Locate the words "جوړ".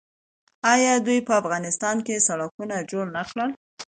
2.91-3.05